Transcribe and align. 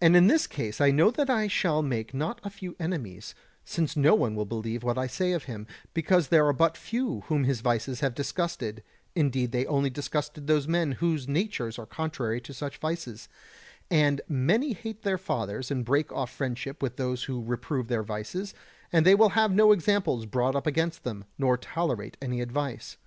122. 0.00 0.06
And 0.06 0.14
in 0.14 0.26
this 0.28 0.46
case 0.46 0.78
I 0.78 0.90
know 0.90 1.10
that 1.10 1.30
I 1.30 1.48
shall 1.48 1.80
make 1.80 2.12
not 2.12 2.38
a 2.44 2.50
few 2.50 2.76
enemies, 2.78 3.34
since 3.64 3.96
no 3.96 4.14
one 4.14 4.34
will 4.34 4.44
believe 4.44 4.82
what 4.82 4.98
I 4.98 5.06
say 5.06 5.32
of 5.32 5.44
him; 5.44 5.66
because 5.94 6.28
there 6.28 6.46
are 6.46 6.52
but 6.52 6.76
few 6.76 7.22
whom 7.28 7.44
his 7.44 7.62
vices 7.62 8.00
have 8.00 8.14
disgusted, 8.14 8.82
indeed 9.14 9.52
they 9.52 9.64
only 9.64 9.88
disgusted 9.88 10.46
those 10.48 10.68
men 10.68 10.92
whose 10.92 11.26
natures 11.26 11.78
are 11.78 11.86
contrary 11.86 12.42
to 12.42 12.52
such 12.52 12.76
vices; 12.76 13.26
and 13.90 14.20
many 14.28 14.74
hate 14.74 15.00
their 15.00 15.16
fathers 15.16 15.70
and 15.70 15.82
break 15.86 16.12
off 16.12 16.30
friendship 16.30 16.82
with 16.82 16.96
those 16.98 17.22
who 17.24 17.42
reprove 17.42 17.88
their 17.88 18.02
vices, 18.02 18.52
and 18.92 19.06
they 19.06 19.14
will 19.14 19.30
have 19.30 19.50
no 19.52 19.72
examples 19.72 20.26
brought 20.26 20.54
up 20.54 20.66
against 20.66 21.04
them, 21.04 21.24
nor 21.38 21.56
tolerate 21.56 22.18
any 22.20 22.42
advice. 22.42 22.98